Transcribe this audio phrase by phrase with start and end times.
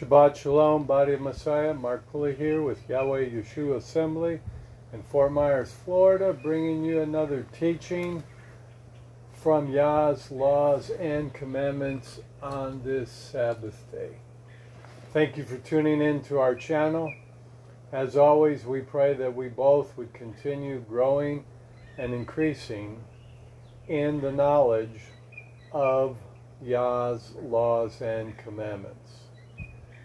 [0.00, 1.72] Shabbat Shalom, Body of Messiah.
[1.72, 4.40] Mark Pulley here with Yahweh Yeshua Assembly
[4.92, 8.24] in Fort Myers, Florida, bringing you another teaching
[9.34, 14.16] from Yah's laws and commandments on this Sabbath day.
[15.12, 17.14] Thank you for tuning in to our channel.
[17.92, 21.44] As always, we pray that we both would continue growing
[21.98, 23.00] and increasing
[23.86, 25.02] in the knowledge
[25.70, 26.16] of
[26.60, 29.03] Yah's laws and commandments.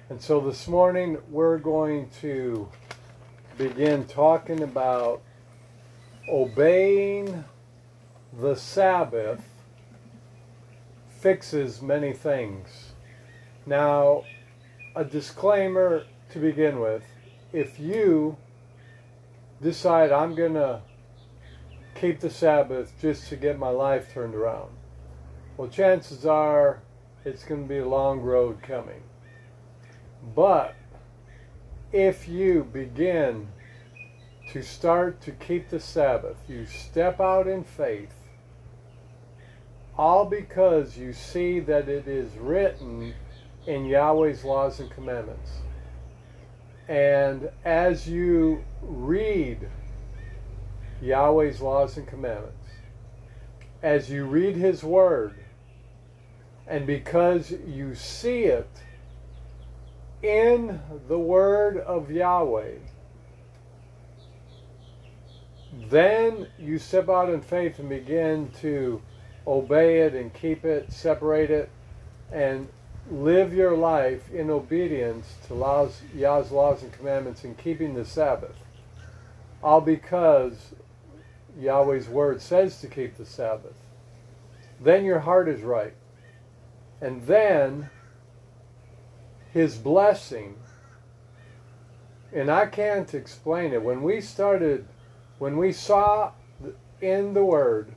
[0.09, 2.67] And so this morning we're going to
[3.59, 5.21] begin talking about
[6.27, 7.43] obeying
[8.33, 9.47] the Sabbath
[11.19, 12.93] fixes many things.
[13.67, 14.23] Now,
[14.95, 17.03] a disclaimer to begin with
[17.53, 18.35] if you
[19.61, 20.81] decide I'm going to
[21.93, 24.71] keep the Sabbath just to get my life turned around,
[25.55, 26.81] well, chances are
[27.25, 29.03] it's going to be a long road coming.
[30.35, 30.75] But
[31.91, 33.47] if you begin
[34.51, 38.13] to start to keep the Sabbath, you step out in faith,
[39.97, 43.13] all because you see that it is written
[43.67, 45.51] in Yahweh's laws and commandments.
[46.87, 49.69] And as you read
[51.01, 52.55] Yahweh's laws and commandments,
[53.83, 55.35] as you read His Word,
[56.67, 58.69] and because you see it
[60.21, 62.75] in the Word of Yahweh,
[65.89, 69.01] then you step out in faith and begin to
[69.47, 71.69] obey it and keep it, separate it,
[72.31, 72.67] and
[73.09, 78.55] live your life in obedience to laws, Yah's laws and commandments and keeping the Sabbath.
[79.63, 80.73] All because
[81.57, 83.75] Yahweh's word says to keep the Sabbath.
[84.79, 85.93] Then your heart is right.
[87.01, 87.89] And then
[89.51, 90.55] his blessing,
[92.33, 93.83] and I can't explain it.
[93.83, 94.87] When we started,
[95.39, 96.31] when we saw
[97.01, 97.95] in the word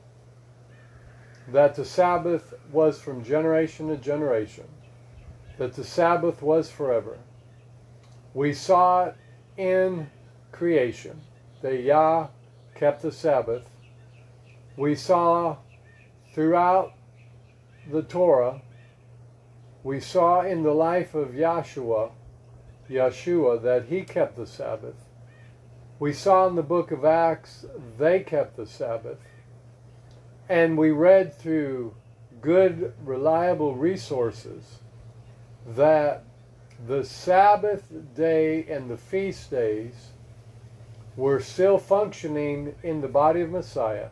[1.49, 4.65] that the Sabbath was from generation to generation,
[5.57, 7.19] that the Sabbath was forever.
[8.33, 9.15] We saw it
[9.57, 10.09] in
[10.51, 11.21] creation,
[11.61, 12.29] that Yah
[12.73, 13.69] kept the Sabbath.
[14.75, 15.57] We saw
[16.33, 16.93] throughout
[17.91, 18.61] the Torah,
[19.83, 22.11] we saw in the life of Yahshua,
[22.89, 24.95] Yeshua, that he kept the Sabbath.
[25.99, 27.65] We saw in the book of Acts,
[27.97, 29.19] they kept the Sabbath.
[30.47, 31.95] And we read through
[32.41, 34.79] good, reliable resources
[35.65, 36.23] that
[36.85, 40.11] the Sabbath day and the feast days
[41.15, 44.09] were still functioning in the body of Messiah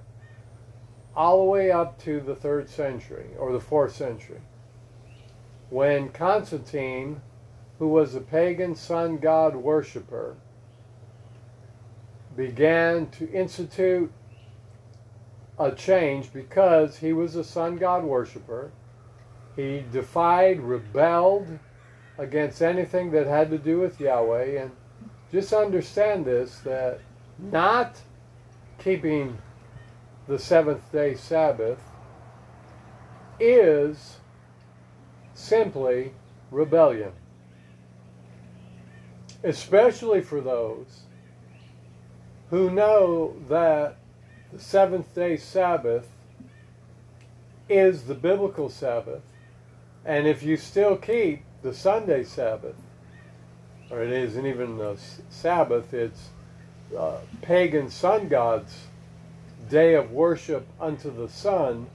[1.16, 4.40] all the way up to the third century or the fourth century
[5.72, 7.20] when Constantine,
[7.80, 10.36] who was a pagan sun god worshiper,
[12.38, 14.12] began to institute
[15.58, 18.72] a change because he was a sun god worshiper
[19.56, 21.59] he defied, rebelled
[22.18, 24.62] against anything that had to do with Yahweh.
[24.62, 24.72] And
[25.32, 27.00] just understand this that
[27.38, 27.98] not
[28.80, 29.38] keeping
[30.28, 31.80] the seventh day Sabbath
[33.40, 34.18] is
[35.41, 36.13] simply
[36.50, 37.12] rebellion.
[39.44, 41.02] Especially for those
[42.50, 43.97] who know that
[44.53, 46.07] the seventh day Sabbath
[47.68, 49.22] is the biblical Sabbath
[50.06, 52.75] and if you still keep the Sunday Sabbath,
[53.90, 54.97] or it isn't even the
[55.29, 56.29] Sabbath, it's
[56.97, 58.88] uh, pagan sun god's
[59.69, 61.88] day of worship unto the sun.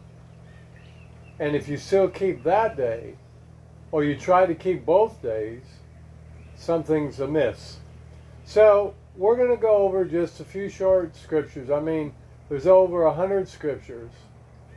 [1.38, 3.14] And if you still keep that day,
[3.92, 5.62] or you try to keep both days,
[6.56, 7.78] something's amiss.
[8.44, 11.70] So we're going to go over just a few short scriptures.
[11.70, 12.14] I mean,
[12.48, 14.10] there's over a hundred scriptures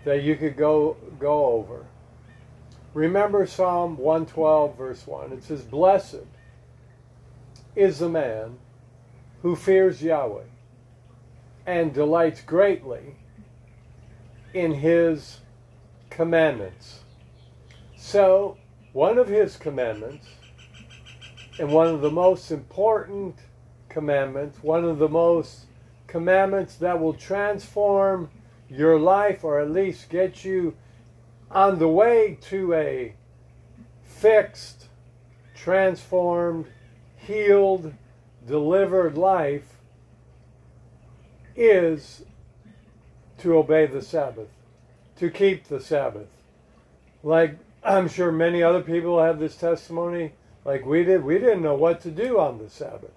[0.06, 1.86] that you could go go over.
[2.94, 5.34] Remember Psalm 112, verse 1.
[5.34, 6.26] It says, Blessed
[7.76, 8.58] is the man
[9.44, 10.44] who fears Yahweh
[11.66, 13.16] and delights greatly
[14.54, 15.42] in his
[16.10, 17.02] commandments.
[17.96, 18.58] So,
[18.94, 20.28] one of his commandments,
[21.60, 23.36] and one of the most important
[23.90, 25.66] commandments, one of the most
[26.08, 28.30] commandments that will transform
[28.70, 30.76] your life or at least get you
[31.52, 33.14] on the way to a
[34.04, 34.88] fixed,
[35.56, 36.68] transformed,
[37.16, 37.94] healed,
[38.48, 39.78] delivered life
[41.56, 42.24] is
[43.38, 44.50] to obey the Sabbath,
[45.16, 46.28] to keep the Sabbath.
[47.24, 50.34] Like I'm sure many other people have this testimony
[50.66, 51.24] like we did.
[51.24, 53.14] We didn't know what to do on the Sabbath.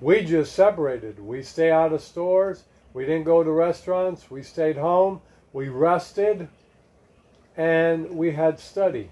[0.00, 1.20] We just separated.
[1.20, 2.64] We stay out of stores.
[2.92, 4.30] We didn't go to restaurants.
[4.30, 5.20] We stayed home.
[5.52, 6.48] We rested.
[7.56, 9.10] And we had study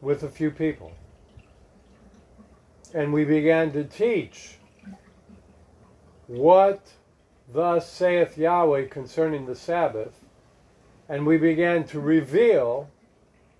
[0.00, 0.92] with a few people.
[2.94, 4.56] And we began to teach
[6.26, 6.80] what
[7.52, 10.19] thus saith Yahweh concerning the Sabbath.
[11.10, 12.88] And we began to reveal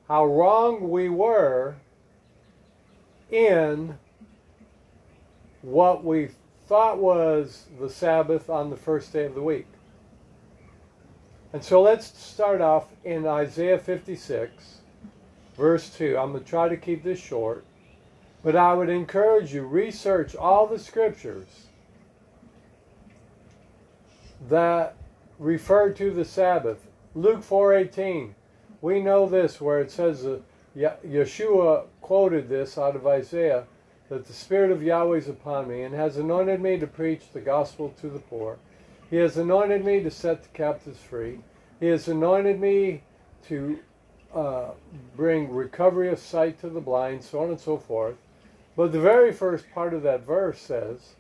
[0.06, 1.74] how wrong we were
[3.28, 3.98] in
[5.62, 6.28] what we
[6.68, 9.66] thought was the Sabbath on the first day of the week.
[11.52, 14.78] And so let's start off in Isaiah 56,
[15.56, 16.16] verse 2.
[16.16, 17.64] I'm going to try to keep this short,
[18.44, 21.66] but I would encourage you research all the scriptures
[24.48, 24.94] that
[25.40, 26.86] refer to the Sabbath.
[27.14, 28.34] Luke 4:18.
[28.80, 30.38] We know this where it says uh,
[30.76, 33.66] Yeshua quoted this out of Isaiah
[34.08, 37.40] that the Spirit of Yahweh is upon me and has anointed me to preach the
[37.40, 38.58] gospel to the poor.
[39.10, 41.40] He has anointed me to set the captives free.
[41.80, 43.02] He has anointed me
[43.48, 43.80] to
[44.32, 44.70] uh,
[45.16, 48.14] bring recovery of sight to the blind, so on and so forth.
[48.76, 51.16] But the very first part of that verse says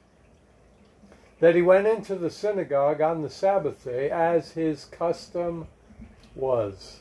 [1.40, 5.66] that he went into the synagogue on the Sabbath day as his custom
[6.34, 7.00] was.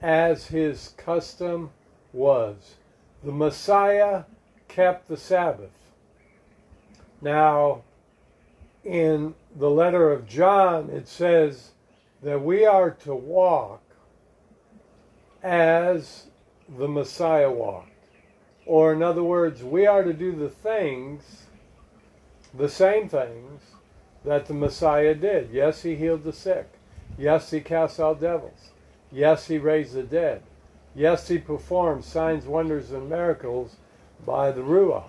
[0.00, 1.70] As his custom
[2.12, 2.76] was
[3.22, 4.24] the Messiah
[4.68, 5.70] kept the Sabbath.
[7.20, 7.82] Now,
[8.84, 11.72] in the letter of John, it says
[12.22, 13.82] that we are to walk
[15.42, 16.26] as
[16.68, 17.90] the Messiah walked.
[18.66, 21.46] Or, in other words, we are to do the things,
[22.54, 23.62] the same things,
[24.24, 25.50] that the Messiah did.
[25.50, 26.77] Yes, he healed the sick.
[27.18, 28.70] Yes, he cast out devils.
[29.10, 30.42] Yes, he raised the dead.
[30.94, 33.76] Yes, he performed signs, wonders, and miracles
[34.24, 35.04] by the Ruah.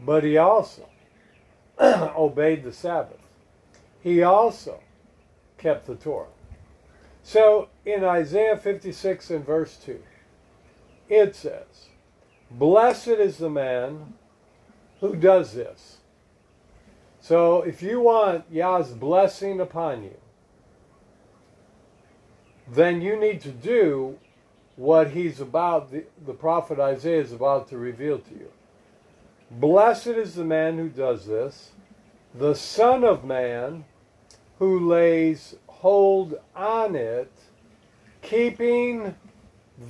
[0.00, 0.88] but he also
[1.80, 3.28] obeyed the Sabbath.
[4.00, 4.80] He also
[5.58, 6.26] kept the Torah.
[7.22, 10.02] So in Isaiah 56 and verse 2,
[11.08, 11.88] it says,
[12.50, 14.14] Blessed is the man
[15.00, 15.98] who does this.
[17.20, 20.16] So if you want Yah's blessing upon you,
[22.70, 24.18] then you need to do
[24.76, 28.50] what he's about, the, the prophet Isaiah is about to reveal to you.
[29.50, 31.70] Blessed is the man who does this,
[32.34, 33.84] the Son of Man
[34.58, 37.32] who lays hold on it,
[38.22, 39.14] keeping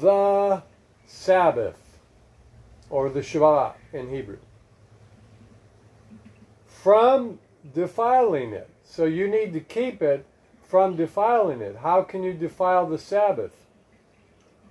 [0.00, 0.62] the
[1.06, 1.98] Sabbath,
[2.90, 4.38] or the Shabbat in Hebrew,
[6.66, 7.38] from
[7.74, 8.68] defiling it.
[8.84, 10.24] So you need to keep it
[10.68, 11.78] from defiling it.
[11.82, 13.66] How can you defile the Sabbath?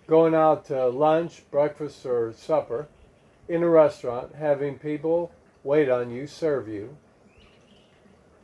[0.07, 2.87] going out to lunch, breakfast, or supper
[3.47, 5.31] in a restaurant, having people
[5.63, 6.95] wait on you, serve you.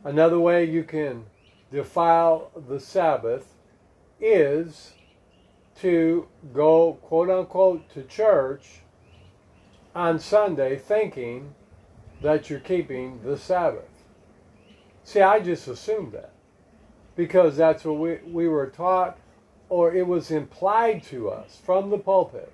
[0.04, 1.24] Another way you can
[1.72, 3.54] defile the Sabbath
[4.20, 4.92] is
[5.80, 8.80] to go, quote unquote, to church
[9.94, 11.54] on Sunday thinking
[12.22, 13.88] that you're keeping the Sabbath.
[15.02, 16.33] See, I just assumed that
[17.16, 19.18] because that's what we, we were taught
[19.68, 22.52] or it was implied to us from the pulpit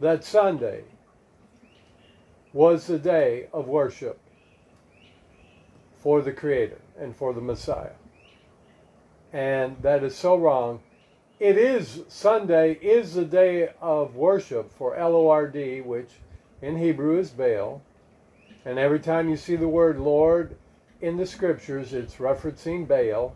[0.00, 0.84] that Sunday
[2.52, 4.18] was the day of worship
[5.98, 7.92] for the Creator and for the Messiah.
[9.32, 10.80] And that is so wrong.
[11.38, 16.10] It is, Sunday is the day of worship for L O R D, which
[16.62, 17.82] in Hebrew is Baal.
[18.64, 20.56] And every time you see the word Lord
[21.00, 23.34] in the scriptures, it's referencing Baal.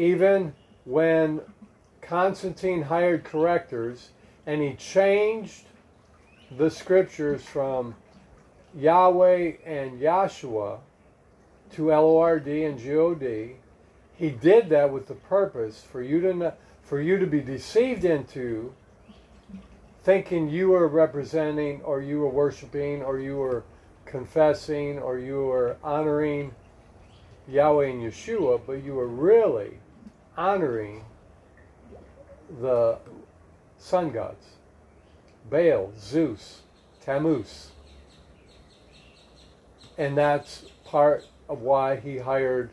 [0.00, 0.54] Even
[0.86, 1.42] when
[2.00, 4.08] Constantine hired correctors
[4.46, 5.64] and he changed
[6.56, 7.94] the scriptures from
[8.74, 10.78] Yahweh and Yahshua
[11.72, 13.56] to L-O-R-D and G-O-D.
[14.14, 18.72] He did that with the purpose for you to for you to be deceived into
[20.02, 23.64] thinking you were representing or you were worshiping or you were
[24.06, 26.54] confessing or you were honoring
[27.46, 29.78] Yahweh and Yeshua, but you were really
[30.40, 31.04] honoring
[32.62, 32.96] the
[33.76, 34.46] sun gods
[35.50, 36.62] Baal, Zeus,
[37.02, 37.72] Tammuz.
[39.98, 42.70] And that's part of why he hired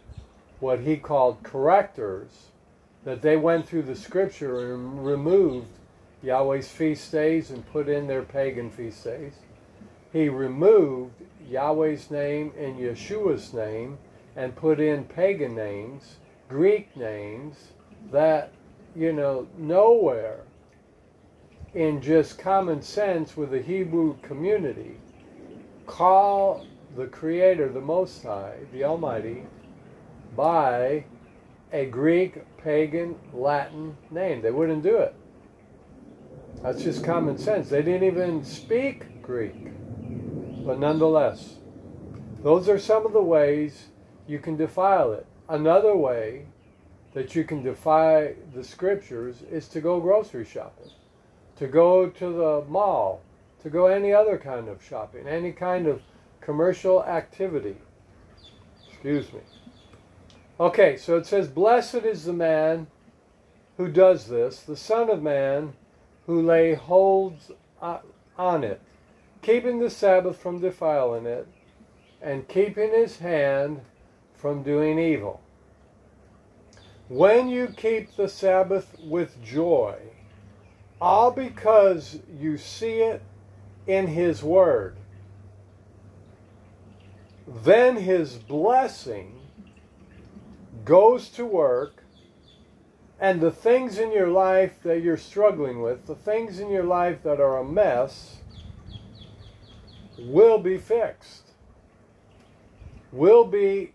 [0.62, 2.48] what he called correctors,
[3.04, 5.68] that they went through the scripture and removed
[6.24, 9.34] Yahweh's feast days and put in their pagan feast days.
[10.14, 11.14] He removed
[11.50, 13.98] Yahweh's name and Yeshua's name
[14.36, 16.16] and put in pagan names,
[16.50, 17.56] Greek names
[18.12, 18.52] that
[18.98, 20.40] you know, nowhere
[21.76, 24.98] in just common sense with the Hebrew community,
[25.86, 29.44] call the Creator, the Most High, the Almighty,
[30.36, 31.06] by
[31.72, 34.42] a Greek, pagan, Latin name.
[34.42, 35.14] They wouldn't do it.
[36.64, 37.70] That's just common sense.
[37.70, 39.68] They didn't even speak Greek.
[40.66, 41.58] But nonetheless,
[42.42, 43.90] those are some of the ways
[44.28, 45.28] you can defile it.
[45.50, 46.46] Another way
[47.14, 50.92] that you can defy the scriptures is to go grocery shopping,
[51.56, 53.22] to go to the mall,
[53.64, 56.02] to go any other kind of shopping, any kind of
[56.42, 57.78] commercial activity.
[58.90, 59.40] Excuse me.
[60.60, 62.88] Okay, so it says, Blessed is the man
[63.78, 65.74] who does this, the Son of Man
[66.26, 67.52] who lay holds
[67.82, 68.82] on it,
[69.42, 71.48] keeping the Sabbath from defiling it,
[72.22, 73.82] and keeping his hand
[74.38, 75.42] from doing evil.
[77.10, 79.96] When you keep the Sabbath with joy,
[81.02, 83.22] all because you see it
[83.86, 84.98] in his word,
[87.48, 89.40] then his blessing
[90.84, 92.04] goes to work
[93.20, 97.24] and the things in your life that you're struggling with, the things in your life
[97.24, 98.38] that are a mess,
[100.20, 101.50] will be fixed,
[103.12, 103.94] will be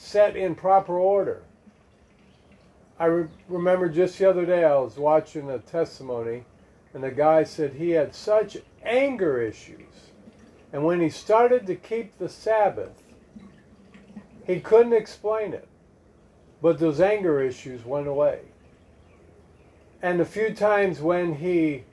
[0.00, 1.42] set in proper order.
[2.98, 6.44] I re- remember just the other day I was watching a testimony,
[6.94, 10.10] and the guy said he had such anger issues.
[10.72, 13.02] And when he started to keep the Sabbath,
[14.46, 15.68] he couldn't explain it.
[16.62, 18.40] But those anger issues went away.
[20.02, 21.84] And a few times when he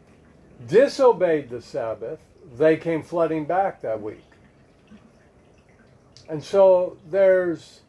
[0.67, 2.19] disobeyed the Sabbath,
[2.57, 4.23] they came flooding back that week.
[6.29, 7.81] And so there's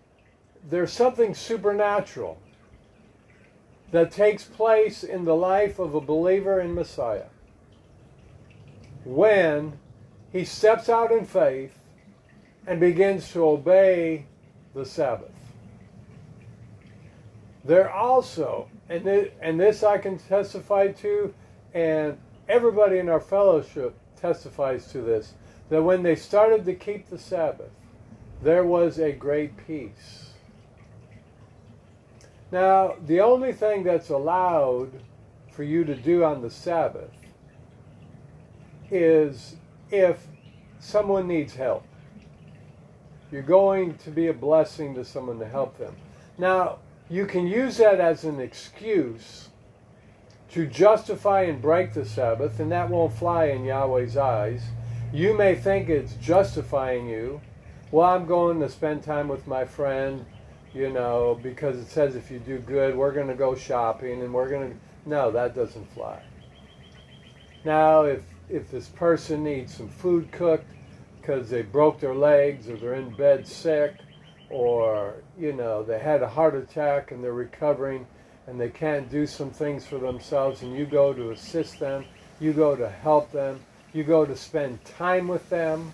[0.69, 2.39] there's something supernatural
[3.91, 7.27] that takes place in the life of a believer in Messiah
[9.05, 9.79] when
[10.31, 11.79] he steps out in faith
[12.67, 14.27] and begins to obey
[14.75, 15.31] the Sabbath.
[17.65, 21.35] There also, and this, and this I can testify to,
[21.73, 25.35] and everybody in our fellowship testifies to this,
[25.71, 27.71] that when they started to keep the Sabbath,
[28.43, 30.28] there was a great peace.
[32.51, 34.91] Now, the only thing that's allowed
[35.51, 37.11] for you to do on the Sabbath
[38.91, 39.57] is
[39.91, 40.27] if
[40.81, 41.85] someone needs help.
[43.31, 45.95] You're going to be a blessing to someone to help them.
[46.39, 46.79] Now,
[47.11, 49.49] you can use that as an excuse
[50.51, 54.63] to justify and break the Sabbath, and that won't fly in Yahweh's eyes.
[55.13, 57.41] You may think it's justifying you.
[57.91, 60.25] Well, I'm going to spend time with my friend,
[60.75, 64.33] you know, because it says if you do good, we're going to go shopping and
[64.33, 64.77] we're going to.
[65.09, 66.23] No, that doesn't fly.
[67.65, 70.71] Now, if, if this person needs some food cooked
[71.21, 73.97] because they broke their legs or they're in bed sick,
[74.51, 78.07] or you know they had a heart attack and they're recovering
[78.47, 82.05] and they can't do some things for themselves and you go to assist them
[82.41, 83.61] you go to help them
[83.93, 85.93] you go to spend time with them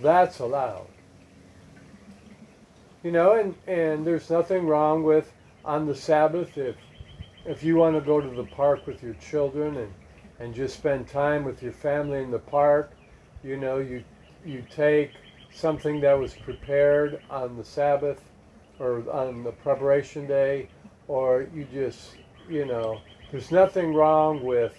[0.00, 0.86] that's allowed
[3.02, 5.32] you know and and there's nothing wrong with
[5.64, 6.76] on the sabbath if
[7.44, 9.92] if you want to go to the park with your children and
[10.40, 12.92] and just spend time with your family in the park
[13.42, 14.02] you know you
[14.44, 15.12] you take
[15.50, 18.22] something that was prepared on the Sabbath
[18.78, 20.68] or on the preparation day,
[21.08, 22.16] or you just,
[22.48, 23.00] you know,
[23.30, 24.76] there's nothing wrong with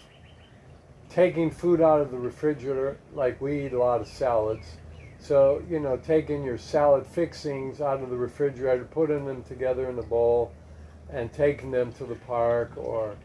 [1.09, 4.77] taking food out of the refrigerator, like we eat a lot of salads.
[5.19, 9.99] So, you know, taking your salad fixings out of the refrigerator, putting them together in
[9.99, 10.51] a bowl,
[11.11, 13.15] and taking them to the park, or,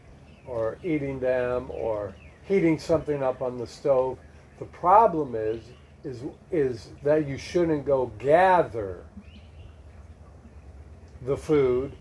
[0.45, 4.17] or eating them, or heating something up on the stove.
[4.59, 5.63] The problem is,
[6.03, 6.21] is,
[6.51, 9.03] is that you shouldn't go gather
[11.25, 11.93] the food,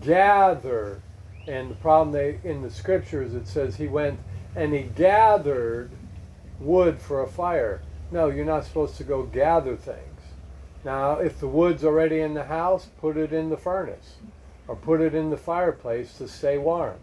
[0.00, 1.00] gather.
[1.48, 4.20] And the problem they, in the scriptures, it says he went
[4.54, 5.90] and he gathered
[6.60, 7.80] wood for a fire.
[8.10, 10.20] No, you're not supposed to go gather things.
[10.84, 14.16] Now, if the wood's already in the house, put it in the furnace
[14.66, 16.98] or put it in the fireplace to stay warm.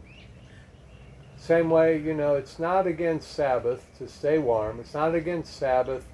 [1.37, 4.79] Same way, you know, it's not against Sabbath to stay warm.
[4.79, 6.07] It's not against Sabbath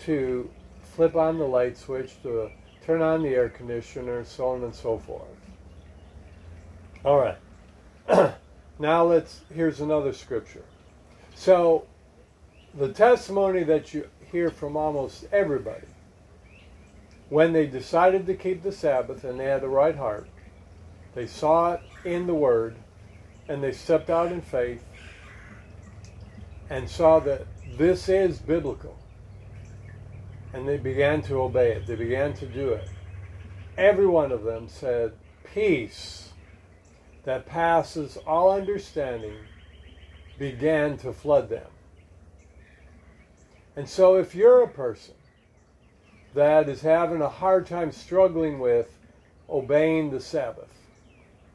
[0.00, 0.50] to
[0.82, 2.50] flip on the light switch, to
[2.84, 5.28] turn on the air conditioner, so on and so forth.
[7.04, 8.34] All right.
[8.78, 10.64] now let's, here's another scripture.
[11.34, 11.86] So,
[12.76, 15.86] the testimony that you hear from almost everybody,
[17.28, 20.28] when they decided to keep the Sabbath and they had the right heart,
[21.14, 22.76] they saw it in the Word,
[23.48, 24.84] and they stepped out in faith,
[26.68, 27.46] and saw that
[27.78, 28.98] this is biblical.
[30.52, 31.86] And they began to obey it.
[31.86, 32.88] They began to do it.
[33.76, 35.12] Every one of them said,
[35.52, 36.30] Peace
[37.24, 39.36] that passes all understanding
[40.38, 41.66] began to flood them.
[43.76, 45.14] And so, if you're a person
[46.34, 48.98] that is having a hard time struggling with
[49.50, 50.72] obeying the Sabbath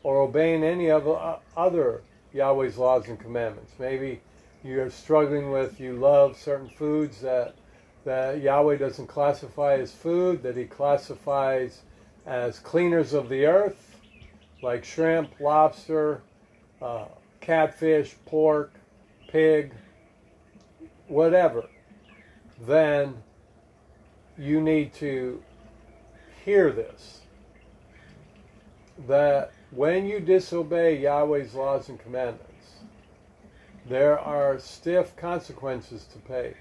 [0.03, 2.01] or obeying any of uh, other
[2.31, 4.21] Yahweh's laws and commandments, maybe
[4.63, 7.55] you're struggling with you love certain foods that
[8.03, 11.81] that Yahweh doesn't classify as food, that He classifies
[12.25, 13.99] as cleaners of the earth,
[14.61, 16.21] like shrimp, lobster,
[16.81, 17.05] uh,
[17.39, 18.73] catfish, pork,
[19.27, 19.73] pig,
[21.07, 21.67] whatever,
[22.65, 23.23] then
[24.37, 25.41] you need to
[26.45, 27.21] hear this.
[29.07, 32.47] That when you disobey Yahweh's laws and commandments,
[33.87, 36.53] there are stiff consequences to pay.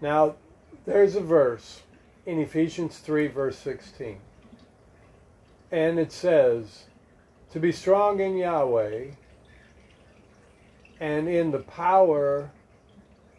[0.00, 0.36] Now,
[0.84, 1.82] there's a verse
[2.24, 4.18] in Ephesians 3, verse 16.
[5.70, 6.84] And it says,
[7.52, 9.12] To be strong in Yahweh
[11.00, 12.50] and in the power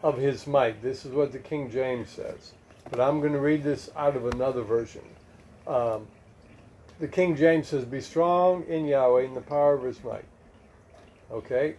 [0.04, 0.82] of his might.
[0.82, 2.52] This is what the King James says.
[2.92, 5.02] But I'm going to read this out of another version.
[5.66, 6.08] Um,
[7.00, 10.26] the King James says, Be strong in Yahweh in the power of his might.
[11.32, 11.76] Okay?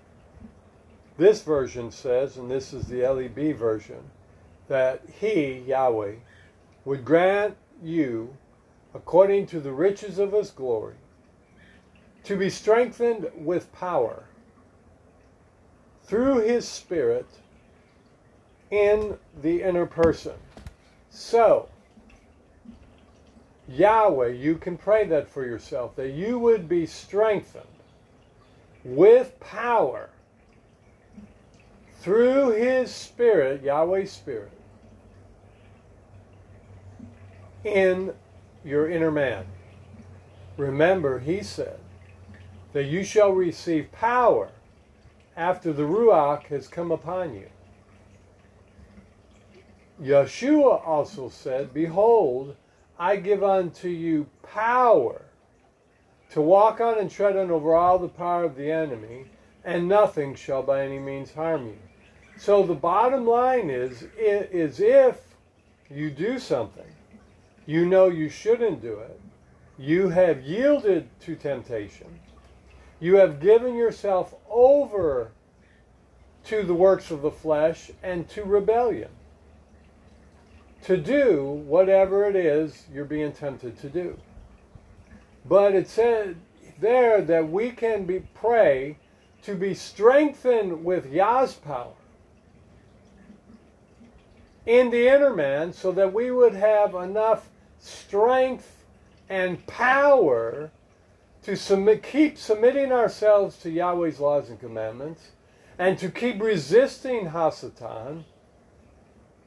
[1.16, 4.02] This version says, and this is the LEB version,
[4.66, 6.14] that he, Yahweh,
[6.85, 8.37] would grant you,
[8.95, 10.97] according to the riches of his glory,
[12.25, 14.25] to be strengthened with power
[16.02, 17.26] through his Spirit
[18.75, 20.35] in the inner person.
[21.11, 21.69] So,
[23.69, 27.64] Yahweh, you can pray that for yourself, that you would be strengthened
[28.85, 30.11] with power
[32.00, 34.50] through His Spirit, Yahweh's Spirit,
[37.63, 38.13] in
[38.65, 39.47] your inner man.
[40.56, 41.78] Remember, He said
[42.73, 44.50] that you shall receive power
[45.37, 47.49] after the Ruach has come upon you.
[50.02, 52.57] Yeshua also said, Behold,
[52.99, 55.23] I give unto you power
[56.30, 59.26] to walk on and tread on over all the power of the enemy,
[59.65, 61.78] and nothing shall by any means harm you.
[62.37, 65.21] So the bottom line is, is if
[65.89, 66.91] you do something,
[67.67, 69.21] you know you shouldn't do it,
[69.78, 72.19] you have yielded to temptation,
[72.99, 75.30] you have given yourself over
[76.47, 79.11] to the works of the flesh and to rebellion
[80.84, 84.18] to do whatever it is you're being tempted to do.
[85.47, 86.36] But it said
[86.78, 88.99] there that we can be pray
[89.42, 91.92] to be strengthened with Yah's power
[94.66, 98.84] in the inner man so that we would have enough strength
[99.28, 100.70] and power
[101.42, 105.30] to submit, keep submitting ourselves to Yahweh's laws and commandments
[105.78, 108.25] and to keep resisting Hasatan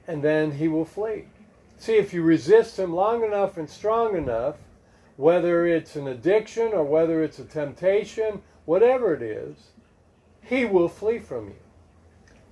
[0.08, 1.26] and then he will flee.
[1.78, 4.56] See, if you resist him long enough and strong enough,
[5.18, 9.72] whether it's an addiction or whether it's a temptation, whatever it is,
[10.42, 11.56] he will flee from you.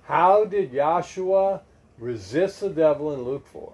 [0.02, 1.62] How did Joshua
[1.98, 3.72] resist the devil in Luke 4?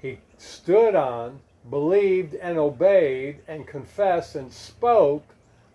[0.00, 5.24] He stood on, believed, and obeyed, and confessed and spoke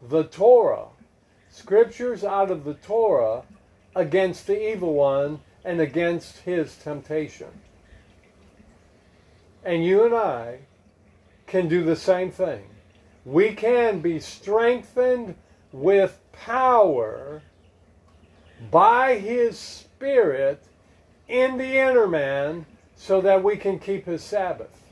[0.02, 0.88] the Torah,
[1.50, 3.44] scriptures out of the Torah,
[3.96, 7.48] against the evil one and against his temptation.
[9.66, 10.60] And you and I
[11.48, 12.64] can do the same thing.
[13.26, 15.36] We can be strengthened
[15.72, 17.42] with power
[18.70, 20.64] by his Spirit
[21.28, 24.84] in the inner man so that we can keep his Sabbath.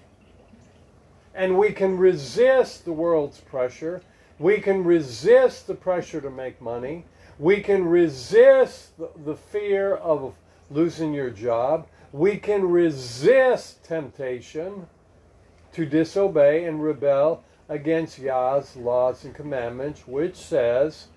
[1.35, 4.01] And we can resist the world's pressure.
[4.39, 7.05] We can resist the pressure to make money.
[7.37, 10.33] We can resist the, the fear of
[10.73, 11.87] losing your job.
[12.11, 14.87] We can resist temptation
[15.73, 21.07] to disobey and rebel against Yah's laws and commandments, which says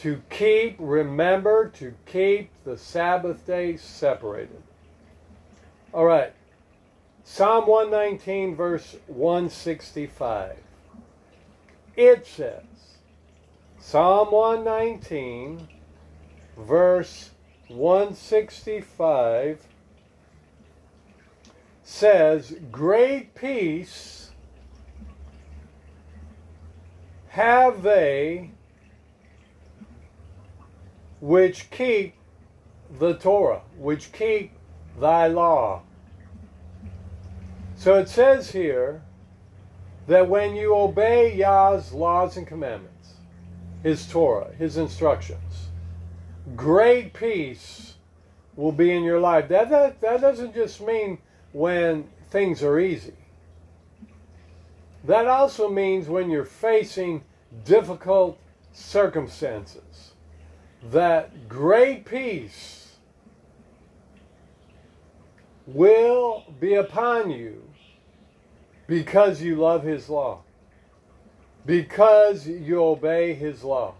[0.00, 4.62] to keep, remember to keep the Sabbath day separated.
[5.92, 6.32] All right.
[7.24, 10.56] Psalm 119, verse 165.
[11.96, 12.62] It says,
[13.80, 15.66] Psalm 119,
[16.58, 17.30] verse
[17.68, 19.66] 165
[21.82, 24.30] says, Great peace
[27.28, 28.50] have they
[31.20, 32.14] which keep
[32.98, 34.52] the Torah, which keep
[34.98, 35.82] thy law.
[37.74, 39.02] So it says here
[40.06, 43.14] that when you obey Yah's laws and commandments,
[43.82, 45.65] his Torah, his instructions,
[46.54, 47.94] great peace
[48.54, 49.48] will be in your life.
[49.48, 51.18] That, that, that doesn't just mean
[51.52, 53.14] when things are easy.
[55.04, 57.22] That also means when you're facing
[57.64, 58.38] difficult
[58.72, 60.12] circumstances,
[60.90, 62.96] that great peace
[65.66, 67.62] will be upon you
[68.86, 70.42] because you love His law,
[71.64, 73.94] because you obey His law.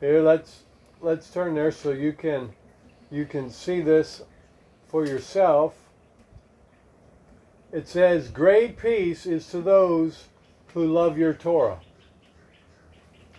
[0.00, 0.62] Here, let's
[1.02, 2.54] let's turn there so you can
[3.10, 4.22] you can see this
[4.88, 5.74] for yourself.
[7.70, 10.28] It says, "Great peace is to those
[10.72, 11.80] who love your Torah."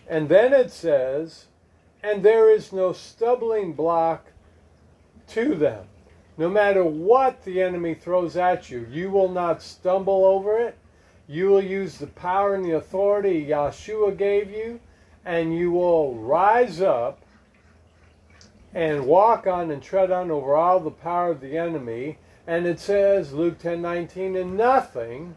[0.08, 1.48] And then it says,
[2.04, 4.28] "And there is no stumbling block
[5.30, 5.88] to them."
[6.38, 10.78] No matter what the enemy throws at you, you will not stumble over it.
[11.28, 14.80] You will use the power and the authority Yeshua gave you,
[15.26, 17.22] and you will rise up
[18.74, 22.18] and walk on and tread on over all the power of the enemy.
[22.48, 25.36] And it says, Luke 10 19, and nothing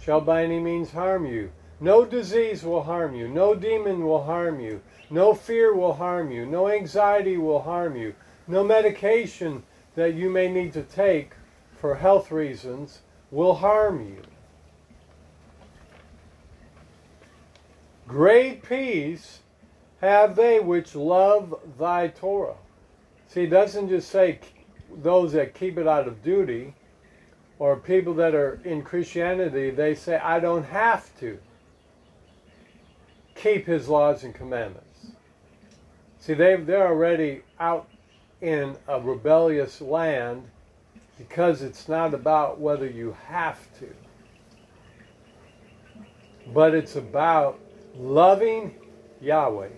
[0.00, 1.52] shall by any means harm you.
[1.80, 3.28] No disease will harm you.
[3.28, 4.82] No demon will harm you.
[5.08, 6.46] No fear will harm you.
[6.46, 8.14] No anxiety will harm you.
[8.46, 9.62] No medication
[9.94, 11.32] that you may need to take
[11.74, 14.22] for health reasons will harm you.
[18.10, 19.38] Great peace
[20.00, 22.56] have they which love thy Torah.
[23.28, 24.40] See, it doesn't just say
[25.00, 26.74] those that keep it out of duty
[27.60, 31.38] or people that are in Christianity, they say, I don't have to
[33.36, 35.12] keep his laws and commandments.
[36.18, 37.88] See, they they're already out
[38.40, 40.50] in a rebellious land
[41.16, 43.94] because it's not about whether you have to,
[46.52, 47.60] but it's about
[47.96, 48.74] loving
[49.20, 49.68] Yahweh.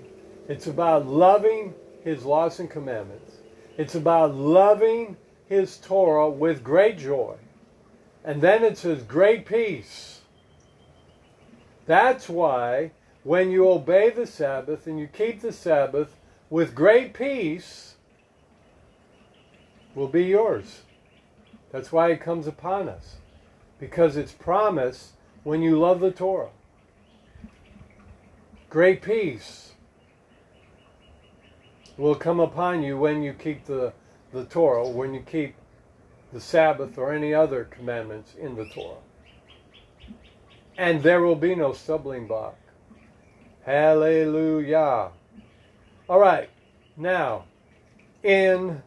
[0.49, 3.37] It's about loving His laws and commandments.
[3.77, 5.17] It's about loving
[5.49, 7.37] His Torah with great joy.
[8.25, 10.21] And then it says great peace.
[11.87, 12.93] That's why
[13.25, 16.17] when you obey the Sabbath and you keep the Sabbath
[16.51, 17.95] with great peace,
[19.95, 20.83] will be yours.
[21.71, 23.17] That's why it comes upon us.
[23.79, 25.13] Because it's promised
[25.45, 26.51] when you love the Torah.
[28.73, 29.73] Great peace
[31.99, 33.93] will come upon you when you keep the,
[34.33, 35.57] the Torah, when you keep
[36.33, 38.97] the Sabbath or any other commandments in the Torah.
[40.79, 42.57] And there will be no stumbling block.
[43.67, 45.11] Hallelujah.
[46.09, 46.49] All right,
[46.97, 47.45] now,
[48.23, 48.83] in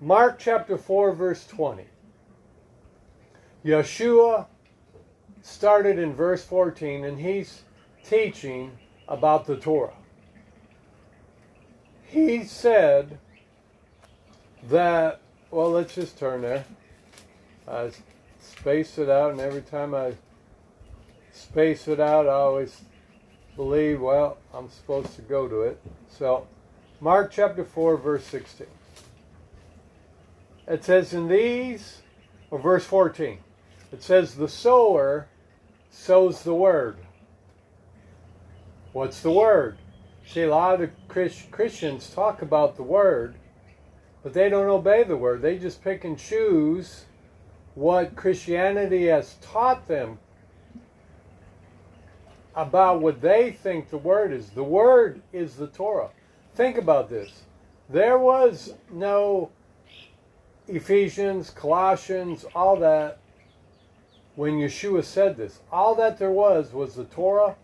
[0.00, 1.84] Mark chapter 4, verse 20.
[3.64, 4.46] Yeshua
[5.40, 7.62] started in verse 14 and he's
[8.02, 8.76] teaching
[9.08, 9.94] about the Torah.
[12.06, 13.18] He said
[14.68, 16.64] that, well, let's just turn there.
[17.66, 17.90] I
[18.40, 20.14] space it out, and every time I
[21.32, 22.82] space it out, I always
[23.56, 25.80] believe, well, I'm supposed to go to it.
[26.08, 26.46] So,
[27.00, 28.66] Mark chapter 4, verse 16.
[30.66, 32.02] It says in these,
[32.50, 33.38] or verse 14,
[33.92, 35.28] it says, the sower
[35.90, 36.96] sows the word.
[38.94, 39.76] What's the word?
[40.24, 43.34] See, a lot of Christians talk about the word,
[44.22, 45.42] but they don't obey the word.
[45.42, 47.06] They just pick and choose
[47.74, 50.20] what Christianity has taught them
[52.54, 54.50] about what they think the word is.
[54.50, 56.10] The word is the Torah.
[56.54, 57.42] Think about this.
[57.88, 59.50] There was no
[60.68, 63.18] Ephesians, Colossians, all that,
[64.36, 67.56] when Yeshua said this, all that there was was the Torah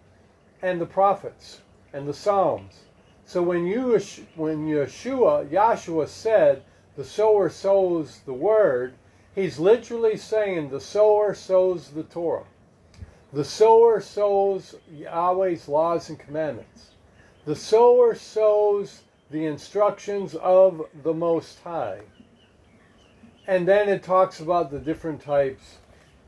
[0.62, 1.60] and the prophets
[1.92, 2.80] and the Psalms.
[3.24, 3.98] So when you
[4.34, 6.62] when Yeshua Yahshua said
[6.96, 8.94] the sower sows the word,
[9.34, 12.44] he's literally saying the sower sows the Torah.
[13.32, 16.90] The sower sows Yahweh's laws and commandments.
[17.44, 22.00] The sower sows the instructions of the Most High.
[23.46, 25.78] And then it talks about the different types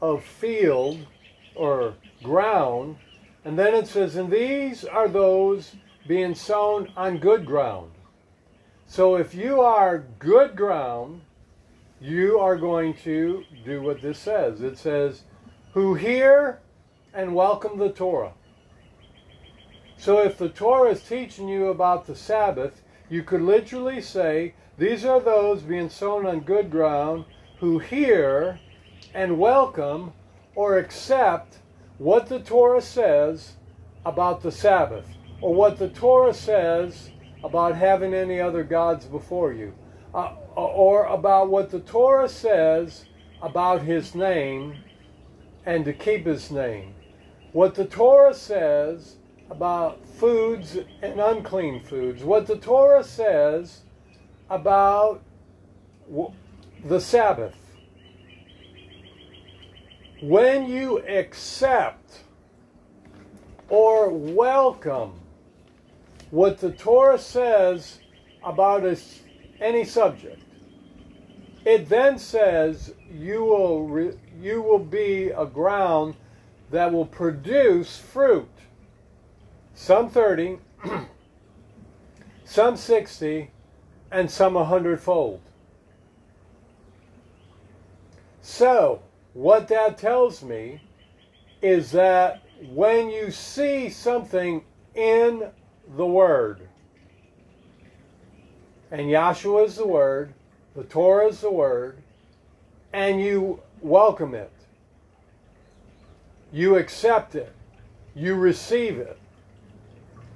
[0.00, 0.98] of field
[1.54, 2.96] or ground.
[3.44, 5.74] And then it says, and these are those
[6.06, 7.90] being sown on good ground.
[8.86, 11.22] So if you are good ground,
[12.00, 14.60] you are going to do what this says.
[14.60, 15.22] It says,
[15.72, 16.60] who hear
[17.14, 18.32] and welcome the Torah.
[19.96, 25.04] So if the Torah is teaching you about the Sabbath, You could literally say, These
[25.04, 27.26] are those being sown on good ground
[27.60, 28.58] who hear
[29.12, 30.14] and welcome
[30.54, 31.58] or accept
[31.98, 33.52] what the Torah says
[34.04, 35.06] about the Sabbath,
[35.40, 37.10] or what the Torah says
[37.44, 39.74] about having any other gods before you,
[40.14, 43.04] uh, or about what the Torah says
[43.40, 44.76] about His name
[45.66, 46.94] and to keep His name.
[47.52, 49.16] What the Torah says
[49.50, 53.82] about foods and unclean foods, what the Torah says
[54.48, 55.22] about
[56.84, 57.54] the Sabbath.
[60.22, 62.20] When you accept
[63.68, 65.14] or welcome
[66.30, 67.98] what the Torah says
[68.44, 68.96] about a,
[69.60, 70.40] any subject,
[71.64, 76.14] it then says you will re, you will be a ground
[76.70, 78.48] that will produce fruit.
[79.74, 80.58] Some 30,
[82.44, 83.50] some 60,
[84.12, 85.40] and some a hundredfold.
[88.40, 89.02] So,
[89.34, 90.80] what that tells me
[91.62, 92.42] is that
[92.72, 94.62] when you see something
[94.94, 95.50] in
[95.96, 96.68] the Word,
[98.90, 100.34] and Yahshua is the Word,
[100.76, 102.02] the Torah is the Word,
[102.92, 104.52] and you welcome it,
[106.52, 107.52] you accept it,
[108.14, 109.18] you receive it,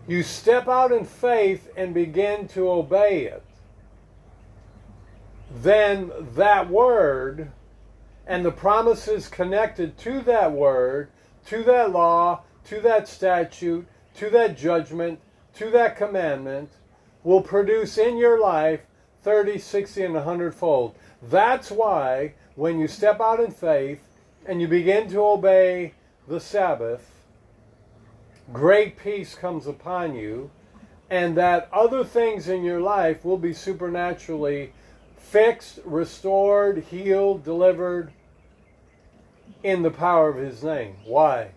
[0.08, 3.42] you step out in faith and begin to obey it,
[5.62, 7.50] then that Word
[8.26, 11.08] and the promises connected to that Word,
[11.46, 13.86] to that law, to that statute,
[14.16, 15.20] to that judgment,
[15.54, 16.70] to that commandment
[17.22, 18.80] will produce in your life
[19.22, 20.94] 30, 60, and 100 fold.
[21.22, 24.02] That's why when you step out in faith
[24.46, 25.94] and you begin to obey
[26.28, 27.10] the Sabbath,
[28.52, 30.50] great peace comes upon you,
[31.10, 34.72] and that other things in your life will be supernaturally
[35.30, 38.12] fixed, restored, healed, delivered
[39.62, 40.96] in the power of His name.
[41.04, 41.50] Why?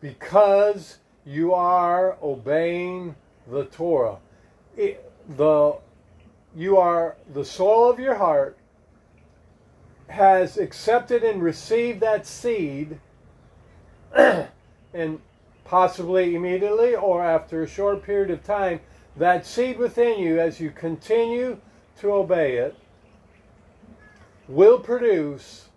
[0.00, 3.14] Because you are obeying
[3.46, 4.16] the Torah.
[4.76, 5.76] It, the
[6.54, 8.56] you are the soul of your heart
[10.08, 12.98] has accepted and received that seed
[14.94, 15.20] and
[15.64, 18.80] possibly immediately or after a short period of time
[19.16, 21.58] that seed within you as you continue
[21.98, 22.74] to obey it
[24.48, 25.68] will produce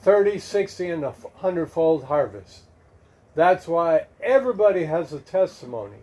[0.00, 2.62] 30 60 and a 100 fold harvest
[3.34, 5.98] that's why everybody has a testimony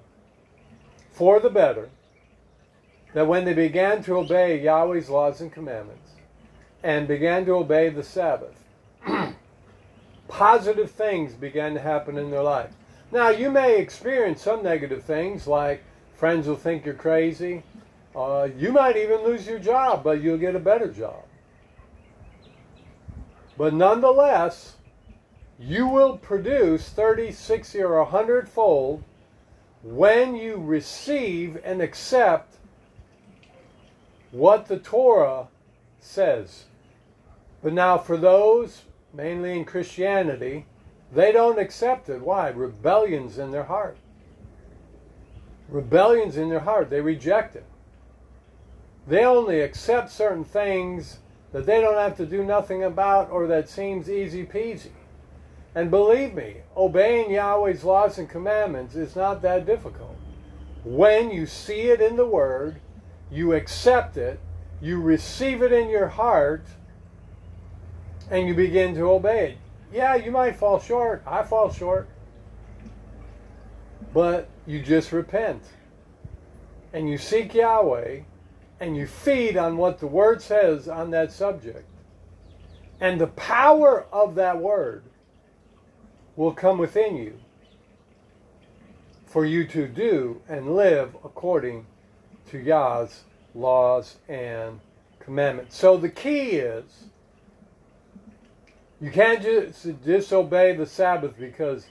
[1.12, 1.89] for the better
[3.13, 6.12] that when they began to obey Yahweh's laws and commandments
[6.84, 8.63] and began to obey the Sabbath,
[10.27, 12.71] positive things began to happen in their life.
[13.12, 15.84] Now, you may experience some negative things like
[16.15, 17.63] friends will think you're crazy.
[18.15, 21.23] Uh, you might even lose your job, but you'll get a better job.
[23.62, 24.74] But nonetheless,
[25.60, 29.04] you will produce 30, 60, or 100 fold
[29.84, 32.56] when you receive and accept
[34.32, 35.50] what the Torah
[36.00, 36.63] says.
[37.62, 38.82] But now, for those,
[39.13, 40.65] mainly in Christianity,
[41.13, 42.21] they don't accept it.
[42.21, 42.50] Why?
[42.50, 43.97] Rebellion's in their heart.
[45.69, 46.89] Rebellion's in their heart.
[46.89, 47.65] They reject it.
[49.06, 51.19] They only accept certain things
[51.51, 54.91] that they don't have to do nothing about or that seems easy peasy.
[55.73, 60.17] And believe me, obeying Yahweh's laws and commandments is not that difficult.
[60.83, 62.81] When you see it in the Word,
[63.29, 64.39] you accept it,
[64.81, 66.65] you receive it in your heart,
[68.29, 69.57] and you begin to obey it.
[69.93, 71.21] Yeah, you might fall short.
[71.27, 72.09] I fall short.
[74.13, 75.63] But you just repent.
[76.93, 78.21] And you seek Yahweh,
[78.82, 81.88] and you feed on what the Word says on that subject.
[83.00, 85.04] And the power of that Word
[86.36, 87.39] will come within you
[89.26, 91.86] for you to do and live according
[92.50, 94.80] to Yah's laws and
[95.20, 95.78] commandments.
[95.78, 97.06] So the key is
[99.00, 101.86] you can't just disobey the Sabbath because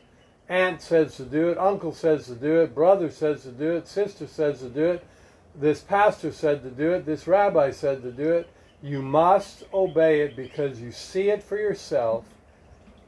[0.49, 3.87] aunt says to do it, uncle says to do it, brother says to do it,
[3.87, 5.07] sister says to do it,
[5.55, 8.49] this pastor said to do it, this rabbi said to do it.
[8.83, 12.25] You must obey it because you see it for yourself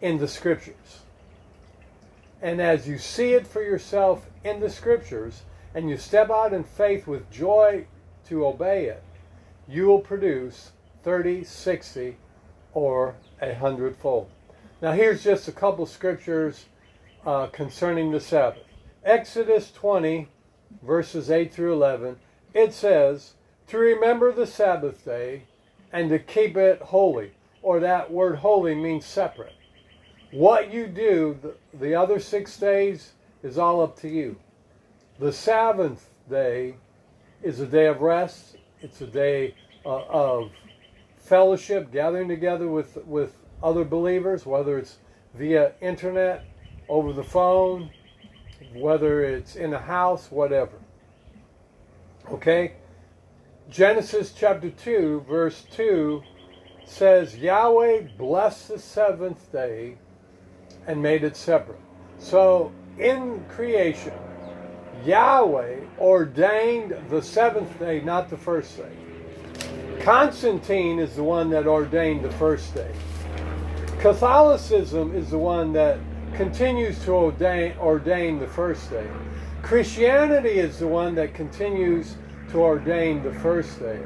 [0.01, 1.01] in the scriptures.
[2.43, 5.43] And as you see it for yourself in the scriptures,
[5.75, 7.87] and you step out in faith with joy
[8.29, 9.03] to obey it,
[9.69, 10.73] you will produce
[11.05, 12.17] 30, 60,
[12.75, 14.31] or a hundredfold.
[14.81, 16.67] Now, here's just a couple scriptures
[17.25, 18.65] uh, concerning the Sabbath
[19.05, 20.29] Exodus 20,
[20.83, 22.17] verses 8 through 11,
[22.55, 23.33] it says
[23.69, 25.45] to remember the Sabbath day
[25.93, 29.55] and to keep it holy, or that word holy means separate.
[30.31, 33.13] What you do the, the other six days
[33.43, 34.37] is all up to you.
[35.19, 36.77] The seventh day
[37.43, 38.57] is a day of rest.
[38.81, 40.51] It's a day uh, of
[41.19, 44.99] fellowship, gathering together with, with other believers, whether it's
[45.35, 46.45] via internet,
[46.89, 47.91] over the phone,
[48.75, 50.79] whether it's in a house, whatever.
[52.31, 52.73] Okay?
[53.71, 56.23] Genesis chapter 2, verse 2
[56.85, 59.97] says, Yahweh blessed the seventh day
[60.87, 61.81] and made it separate.
[62.19, 64.13] So in creation,
[65.05, 68.93] Yahweh ordained the seventh day, not the first day.
[70.01, 72.93] Constantine is the one that ordained the first day.
[74.01, 75.99] Catholicism is the one that
[76.35, 79.07] continues to ordain, ordain the first day.
[79.63, 82.17] Christianity is the one that continues
[82.51, 84.01] to ordain the first day,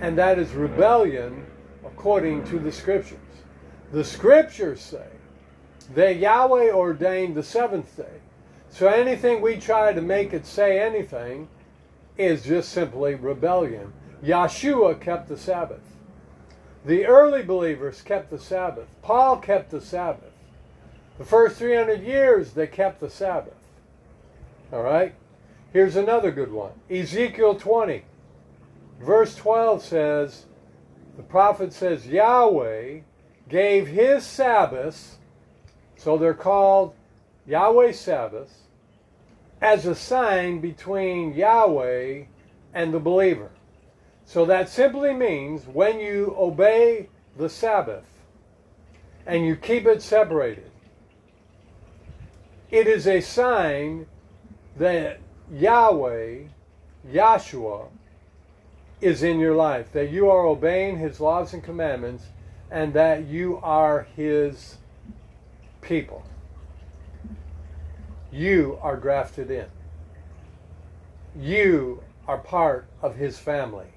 [0.00, 1.46] and that is rebellion
[1.84, 3.18] according to the scriptures.
[3.92, 5.06] The scriptures say
[5.94, 8.20] that Yahweh ordained the seventh day.
[8.70, 11.48] So anything we try to make it say anything
[12.16, 13.92] is just simply rebellion.
[14.24, 15.82] Yeshua kept the Sabbath.
[16.84, 18.88] The early believers kept the Sabbath.
[19.02, 20.32] Paul kept the Sabbath.
[21.18, 23.54] The first 300 years, they kept the Sabbath.
[24.74, 25.14] All right?
[25.72, 28.04] Here's another good one Ezekiel 20,
[29.00, 30.46] verse 12 says,
[31.16, 33.00] the prophet says, Yahweh
[33.48, 35.18] gave his Sabbaths,
[35.96, 36.92] so they're called
[37.46, 38.52] Yahweh Sabbaths,
[39.60, 42.24] as a sign between Yahweh
[42.72, 43.50] and the believer.
[44.24, 48.06] So that simply means when you obey the Sabbath
[49.24, 50.72] and you keep it separated,
[52.72, 54.06] it is a sign
[54.76, 55.20] that
[55.52, 56.44] Yahweh,
[57.10, 57.88] Yahshua,
[59.00, 62.24] is in your life, that you are obeying His laws and commandments,
[62.70, 64.78] and that you are His
[65.80, 66.24] people.
[68.32, 69.66] You are grafted in.
[71.38, 73.92] You are part of His family.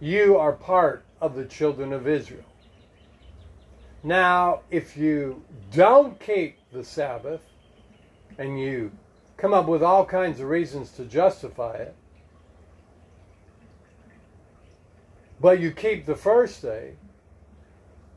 [0.00, 2.44] You are part of the children of Israel.
[4.02, 7.42] Now, if you don't keep the Sabbath,
[8.38, 8.90] and you
[9.36, 11.94] come up with all kinds of reasons to justify it,
[15.40, 16.94] but you keep the first day,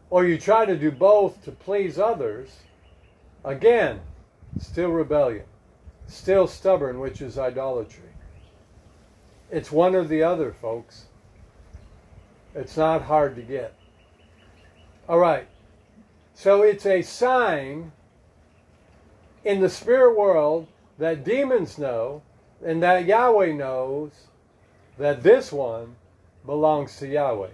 [0.09, 2.57] or you try to do both to please others,
[3.43, 3.99] again,
[4.59, 5.43] still rebellion,
[6.07, 8.03] still stubborn, which is idolatry.
[9.51, 11.05] It's one or the other, folks.
[12.53, 13.73] It's not hard to get.
[15.07, 15.47] All right.
[16.33, 17.91] So it's a sign
[19.43, 22.21] in the spirit world that demons know
[22.65, 24.11] and that Yahweh knows
[24.97, 25.95] that this one
[26.45, 27.49] belongs to Yahweh.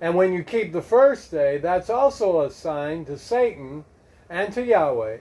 [0.00, 3.84] And when you keep the first day, that's also a sign to Satan
[4.30, 5.18] and to Yahweh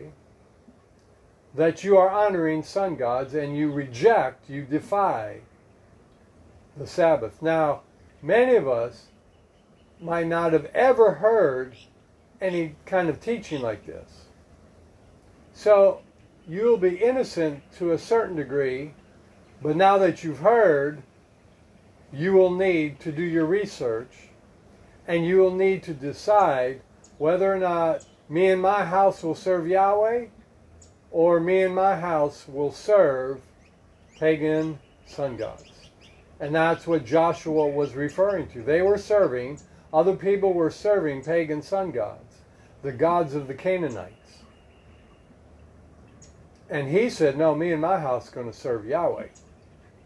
[1.55, 5.39] that you are honoring sun gods and you reject, you defy
[6.77, 7.41] the Sabbath.
[7.41, 7.81] Now,
[8.21, 9.07] many of us
[9.99, 11.75] might not have ever heard
[12.39, 14.26] any kind of teaching like this.
[15.57, 16.01] So
[16.47, 18.93] you'll be innocent to a certain degree,
[19.59, 21.01] but now that you've heard,
[22.13, 24.29] you will need to do your research
[25.07, 26.81] and you will need to decide
[27.17, 30.27] whether or not me and my house will serve Yahweh
[31.09, 33.41] or me and my house will serve
[34.19, 35.89] pagan sun gods.
[36.39, 38.61] And that's what Joshua was referring to.
[38.61, 39.59] They were serving,
[39.91, 42.41] other people were serving pagan sun gods,
[42.83, 44.16] the gods of the Canaanites.
[46.69, 49.27] And he said, No, me and my house are going to serve Yahweh.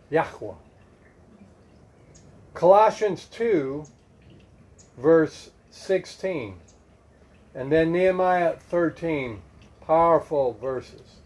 [0.09, 0.53] Yahweh.
[2.53, 3.85] Colossians 2,
[4.97, 6.59] verse 16.
[7.55, 9.41] And then Nehemiah 13.
[9.85, 11.21] Powerful verses.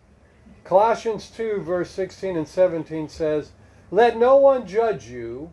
[0.64, 3.52] Colossians 2, verse 16 and 17 says,
[3.92, 5.52] Let no one judge you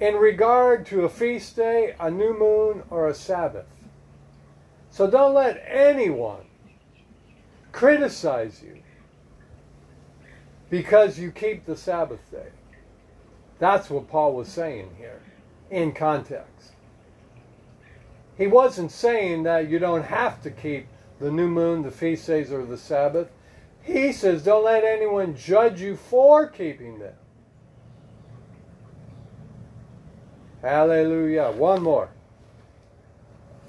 [0.00, 3.66] in regard to a feast day, a new moon, or a Sabbath.
[4.90, 6.44] So don't let anyone
[7.74, 8.80] criticize you
[10.70, 12.48] because you keep the Sabbath day.
[13.58, 15.20] That's what Paul was saying here
[15.70, 16.72] in context.
[18.38, 20.86] He wasn't saying that you don't have to keep
[21.18, 23.28] the new moon, the feast days, or the Sabbath.
[23.82, 27.14] He says, don't let anyone judge you for keeping them.
[30.62, 31.50] Hallelujah.
[31.50, 32.08] One more.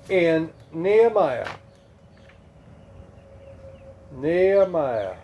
[0.10, 1.49] In Nehemiah
[4.16, 5.16] Nehemiah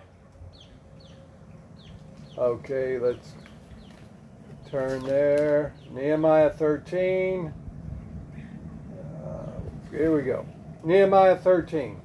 [2.38, 3.34] Okay, let's
[4.70, 5.74] turn there.
[5.92, 7.54] Nehemiah 13.
[9.24, 9.30] Uh,
[9.92, 10.46] here we go.
[10.84, 12.02] Nehemiah 13.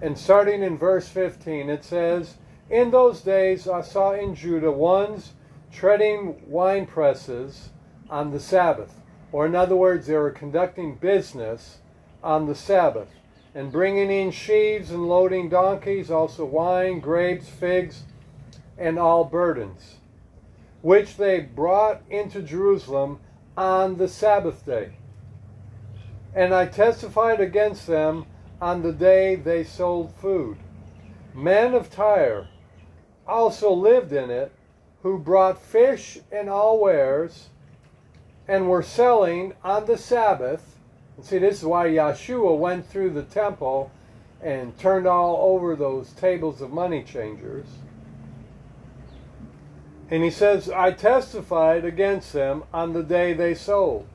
[0.00, 2.36] And starting in verse 15, it says,
[2.68, 5.34] In those days I saw in Judah ones
[5.70, 7.68] treading wine presses
[8.10, 9.00] on the Sabbath.
[9.30, 11.78] Or, in other words, they were conducting business
[12.24, 13.08] on the Sabbath
[13.54, 18.04] and bringing in sheaves and loading donkeys, also wine, grapes, figs,
[18.78, 19.96] and all burdens,
[20.80, 23.20] which they brought into Jerusalem
[23.56, 24.94] on the Sabbath day.
[26.34, 28.26] And I testified against them
[28.60, 30.56] on the day they sold food.
[31.34, 32.48] Men of Tyre
[33.26, 34.52] also lived in it,
[35.02, 37.48] who brought fish and all wares,
[38.46, 40.78] and were selling on the Sabbath.
[41.16, 43.90] And see, this is why Yeshua went through the temple
[44.42, 47.66] and turned all over those tables of money changers.
[50.10, 54.06] And he says, I testified against them on the day they sold.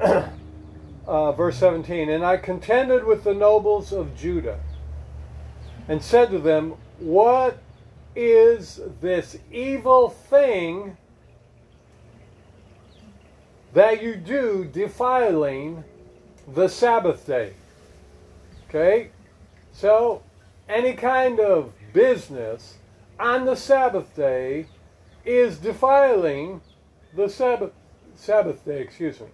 [1.06, 4.58] uh, verse 17, and I contended with the nobles of Judah
[5.86, 7.58] and said to them, What
[8.16, 10.96] is this evil thing
[13.72, 15.84] that you do defiling
[16.46, 17.54] the Sabbath day?
[18.68, 19.10] Okay?
[19.72, 20.22] So,
[20.68, 22.78] any kind of business
[23.18, 24.66] on the Sabbath day
[25.24, 26.60] is defiling
[27.14, 27.72] the Sabbath
[28.14, 29.26] Sabbath day, excuse me.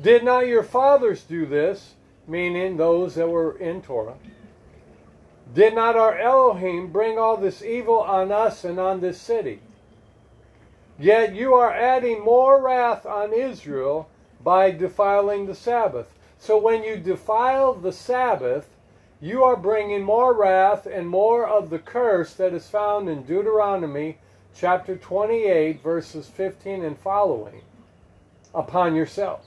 [0.00, 1.94] Did not your fathers do this,
[2.26, 4.16] meaning those that were in Torah?
[5.52, 9.60] Did not our Elohim bring all this evil on us and on this city?
[10.98, 14.08] Yet you are adding more wrath on Israel
[14.42, 16.14] by defiling the Sabbath.
[16.38, 18.68] So when you defile the Sabbath,
[19.20, 24.18] you are bringing more wrath and more of the curse that is found in Deuteronomy
[24.54, 27.62] chapter 28, verses 15 and following
[28.54, 29.46] upon yourself.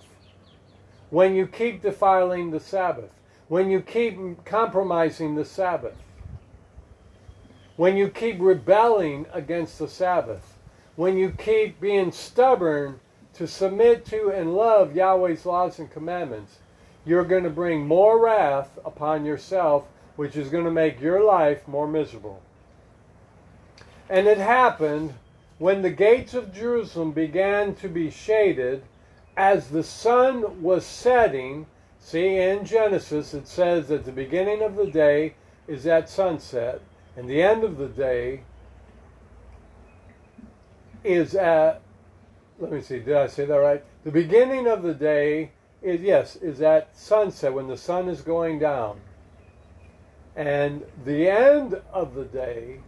[1.10, 3.14] When you keep defiling the Sabbath,
[3.48, 5.96] when you keep compromising the Sabbath,
[7.78, 10.57] when you keep rebelling against the Sabbath,
[10.98, 13.00] when you keep being stubborn
[13.32, 16.58] to submit to and love Yahweh's laws and commandments,
[17.06, 19.86] you're going to bring more wrath upon yourself,
[20.16, 22.42] which is going to make your life more miserable.
[24.10, 25.14] And it happened
[25.60, 28.82] when the gates of Jerusalem began to be shaded
[29.38, 31.68] as the sun was setting.
[32.00, 35.36] See, in Genesis it says that the beginning of the day
[35.68, 36.82] is at sunset,
[37.16, 38.42] and the end of the day
[41.04, 41.82] is at,
[42.60, 43.84] let me see, did I say that right?
[44.04, 48.60] The beginning of the day is yes, is at sunset when the sun is going
[48.60, 49.00] down.
[50.36, 52.80] And the end of the day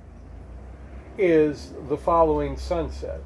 [1.18, 3.22] is the following sunset.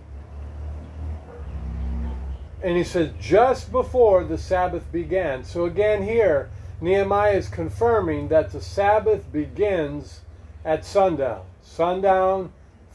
[2.64, 5.44] And he says, just before the Sabbath began.
[5.44, 10.22] So again, here, Nehemiah is confirming that the Sabbath begins
[10.64, 11.44] at sundown.
[11.62, 12.54] Sundown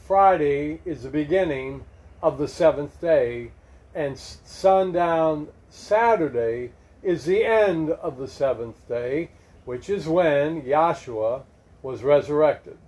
[0.09, 1.83] Friday is the beginning
[2.23, 3.51] of the seventh day,
[3.93, 6.71] and sundown Saturday
[7.03, 9.29] is the end of the seventh day,
[9.65, 11.43] which is when Yahshua
[11.83, 12.79] was resurrected.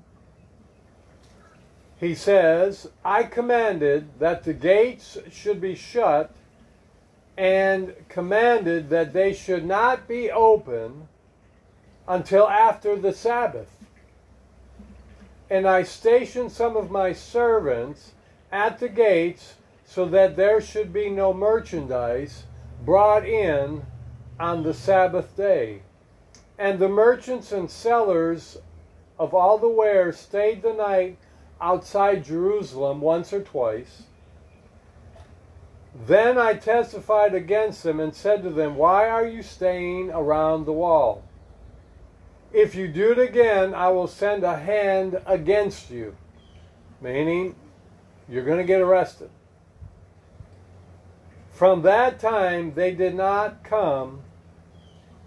[1.99, 6.33] He says, I commanded that the gates should be shut
[7.37, 11.07] and commanded that they should not be open
[12.07, 13.80] until after the Sabbath.
[15.51, 18.13] And I stationed some of my servants
[18.53, 22.45] at the gates so that there should be no merchandise
[22.85, 23.85] brought in
[24.39, 25.81] on the Sabbath day.
[26.57, 28.59] And the merchants and sellers
[29.19, 31.17] of all the wares stayed the night
[31.59, 34.03] outside Jerusalem once or twice.
[36.07, 40.71] Then I testified against them and said to them, Why are you staying around the
[40.71, 41.25] wall?
[42.53, 46.15] If you do it again, I will send a hand against you.
[46.99, 47.55] Meaning,
[48.27, 49.29] you're going to get arrested.
[51.51, 54.21] From that time, they did not come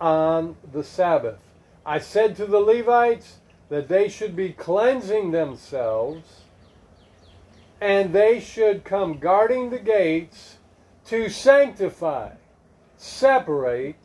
[0.00, 1.38] on the Sabbath.
[1.86, 6.42] I said to the Levites that they should be cleansing themselves
[7.80, 10.56] and they should come guarding the gates
[11.06, 12.30] to sanctify,
[12.96, 13.96] separate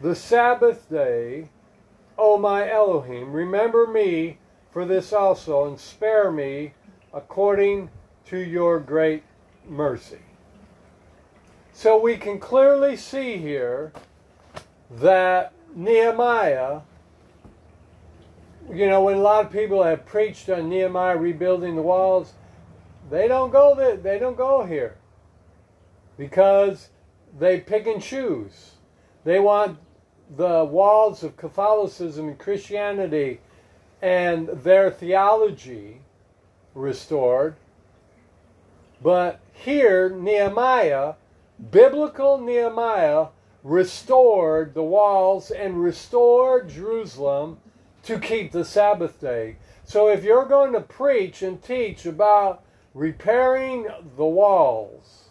[0.00, 1.48] the Sabbath day.
[2.18, 4.38] O my Elohim, remember me
[4.70, 6.74] for this also, and spare me
[7.12, 7.90] according
[8.26, 9.22] to your great
[9.68, 10.20] mercy.
[11.72, 13.92] So we can clearly see here
[14.90, 16.80] that Nehemiah
[18.72, 22.32] you know, when a lot of people have preached on Nehemiah rebuilding the walls,
[23.10, 24.96] they don't go there, they don't go here
[26.18, 26.88] because
[27.38, 28.72] they pick and choose.
[29.24, 29.78] They want
[30.34, 33.40] the walls of Catholicism and Christianity
[34.02, 36.00] and their theology
[36.74, 37.56] restored.
[39.02, 41.14] But here, Nehemiah,
[41.70, 43.28] biblical Nehemiah,
[43.62, 47.58] restored the walls and restored Jerusalem
[48.04, 49.56] to keep the Sabbath day.
[49.84, 52.62] So if you're going to preach and teach about
[52.94, 55.30] repairing the walls,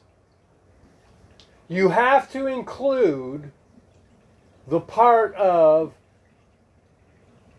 [1.67, 3.51] you have to include
[4.67, 5.93] the part of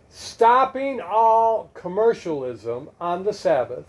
[0.09, 3.84] stopping all commercialism on the Sabbath,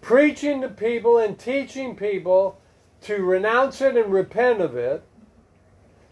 [0.00, 2.58] preaching to people and teaching people
[3.02, 5.02] to renounce it and repent of it,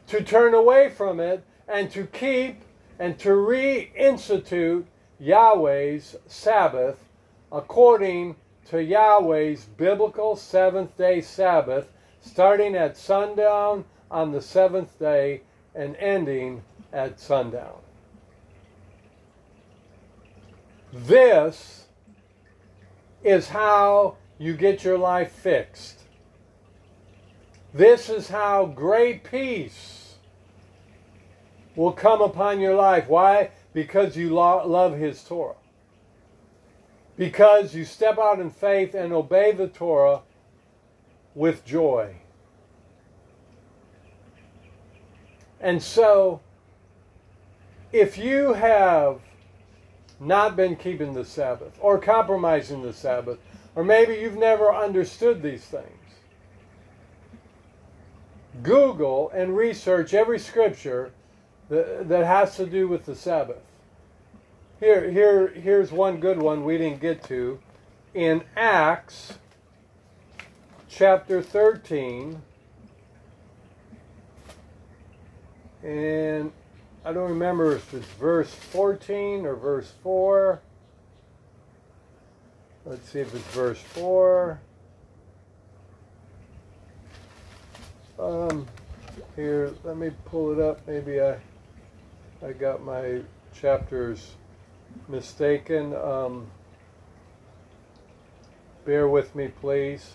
[0.06, 2.60] to turn away from it, and to keep
[2.98, 4.84] and to reinstitute
[5.18, 7.08] Yahweh's Sabbath
[7.50, 8.36] according
[8.66, 11.88] to Yahweh's biblical seventh day Sabbath,
[12.20, 15.40] starting at sundown on the seventh day
[15.74, 17.78] and ending at sundown.
[20.92, 21.86] This
[23.24, 26.00] is how you get your life fixed.
[27.72, 30.16] This is how great peace
[31.74, 33.08] will come upon your life.
[33.08, 33.50] Why?
[33.72, 35.54] Because you lo- love His Torah.
[37.16, 40.20] Because you step out in faith and obey the Torah
[41.34, 42.16] with joy.
[45.62, 46.40] And so,
[47.92, 49.20] if you have
[50.18, 53.38] not been keeping the Sabbath or compromising the Sabbath,
[53.76, 55.86] or maybe you've never understood these things,
[58.62, 61.12] Google and research every scripture
[61.68, 63.62] that, that has to do with the Sabbath.
[64.80, 67.60] Here, here, here's one good one we didn't get to.
[68.14, 69.38] In Acts
[70.88, 72.42] chapter 13,
[75.82, 76.52] and
[77.04, 80.60] I don't remember if it's verse 14 or verse 4.
[82.84, 84.60] Let's see if it's verse 4.
[88.18, 88.66] Um,
[89.34, 90.86] here, let me pull it up.
[90.86, 91.38] Maybe I,
[92.44, 93.20] I got my
[93.52, 94.32] chapters
[95.08, 95.94] mistaken.
[95.96, 96.46] Um,
[98.84, 100.12] bear with me, please.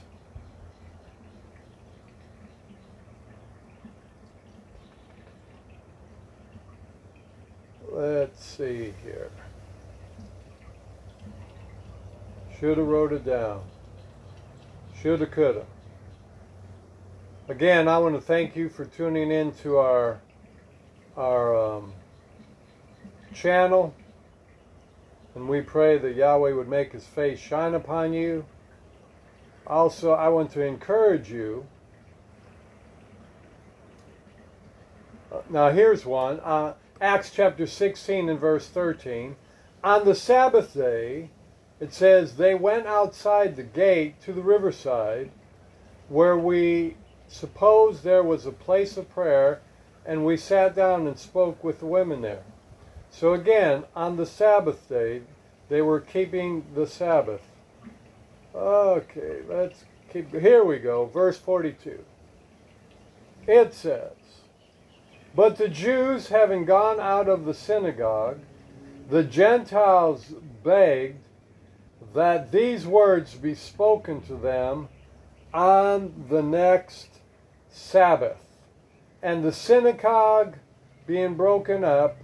[7.97, 9.31] Let's see here.
[12.59, 13.63] Shoulda wrote it down.
[15.01, 15.65] Shoulda, coulda.
[17.49, 20.21] Again, I want to thank you for tuning in to our
[21.17, 21.93] our um,
[23.33, 23.95] channel,
[25.33, 28.45] and we pray that Yahweh would make His face shine upon you.
[29.65, 31.65] Also, I want to encourage you.
[35.31, 36.39] Uh, now, here's one.
[36.41, 39.35] Uh, Acts chapter 16 and verse 13.
[39.83, 41.29] On the Sabbath day,
[41.79, 45.29] it says, they went outside the gate to the riverside
[46.09, 46.95] where we
[47.27, 49.61] suppose there was a place of prayer,
[50.05, 52.43] and we sat down and spoke with the women there.
[53.11, 55.21] So again, on the Sabbath day,
[55.69, 57.41] they were keeping the Sabbath.
[58.55, 60.31] Okay, let's keep.
[60.31, 62.03] Here we go, verse 42.
[63.45, 64.11] It says,
[65.38, 68.39] but the Jews, having gone out of the synagogue,
[69.07, 70.33] the Gentiles
[70.63, 71.23] begged
[72.15, 74.89] that these words be spoken to them
[75.53, 77.19] on the next
[77.69, 78.43] Sabbath.
[79.21, 80.55] And the synagogue
[81.05, 82.17] being broken up,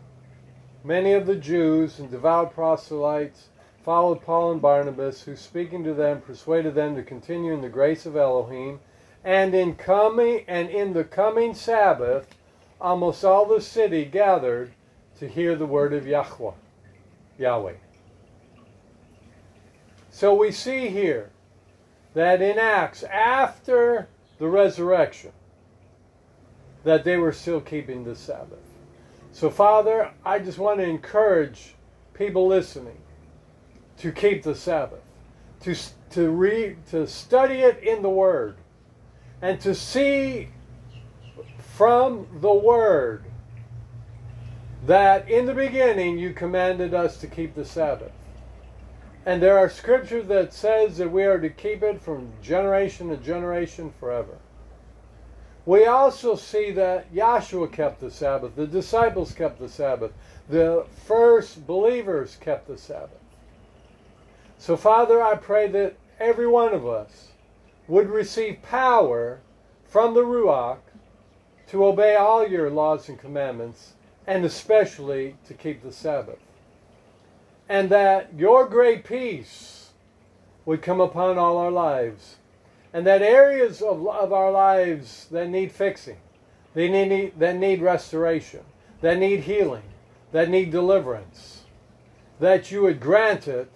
[0.83, 3.49] many of the Jews and devout proselytes
[3.85, 8.07] followed Paul and Barnabas, who speaking to them persuaded them to continue in the grace
[8.07, 8.79] of Elohim.
[9.23, 12.25] And in coming and in the coming Sabbath,
[12.83, 14.73] almost all the city gathered
[15.17, 16.51] to hear the word of Yahweh.
[17.39, 17.73] Yahweh.
[20.11, 21.31] So we see here
[22.13, 24.07] that in Acts, after
[24.37, 25.31] the resurrection,
[26.83, 28.59] that they were still keeping the Sabbath.
[29.31, 31.73] So, Father, I just want to encourage
[32.13, 32.97] people listening
[33.97, 35.01] to keep the Sabbath,
[35.61, 35.75] to,
[36.11, 38.57] to, read, to study it in the Word,
[39.41, 40.49] and to see
[41.73, 43.23] from the Word
[44.85, 48.11] that in the beginning you commanded us to keep the Sabbath.
[49.25, 53.17] And there are scriptures that says that we are to keep it from generation to
[53.17, 54.37] generation forever.
[55.65, 60.11] we also see that Joshua kept the Sabbath, the disciples kept the Sabbath,
[60.49, 63.21] the first believers kept the Sabbath.
[64.59, 67.29] So, Father, I pray that every one of us
[67.87, 69.39] would receive power
[69.87, 70.79] from the Ruach
[71.73, 73.93] to obey all your laws and commandments,
[74.27, 76.37] and especially to keep the Sabbath.
[77.67, 79.89] And that your great peace
[80.65, 82.35] would come upon all our lives
[82.93, 86.17] and that areas of, of our lives that need fixing,
[86.75, 88.61] they need, that need restoration,
[89.01, 89.89] that need healing,
[90.31, 91.63] that need deliverance,
[92.39, 93.71] that you would grant it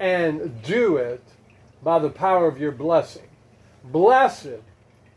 [0.00, 1.22] and do it
[1.80, 3.28] by the power of your blessing.
[3.84, 4.62] Blessed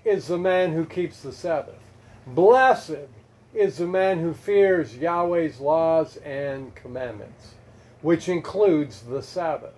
[0.04, 1.80] is the man who keeps the Sabbath.
[2.28, 3.08] Blessed
[3.54, 7.56] is the man who fears Yahweh's laws and commandments,
[8.02, 9.74] which includes the Sabbath.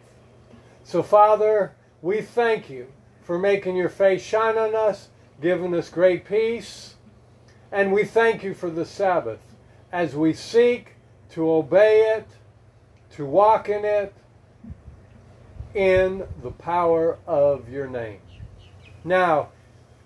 [0.84, 2.88] So, Father, we thank you
[3.22, 5.10] for making your face shine on us,
[5.42, 6.96] giving us great peace.
[7.72, 9.40] And we thank you for the Sabbath
[9.92, 10.94] as we seek
[11.32, 12.28] to obey it,
[13.12, 14.14] to walk in it,
[15.74, 18.20] in the power of your name.
[19.04, 19.50] Now,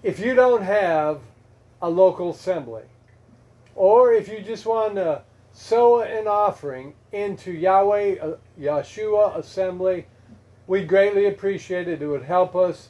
[0.03, 1.19] if you don't have
[1.81, 2.83] a local assembly,
[3.75, 5.21] or if you just want to
[5.53, 10.05] sow an offering into Yahweh uh, Yeshua Assembly,
[10.67, 12.01] we'd greatly appreciate it.
[12.01, 12.89] It would help us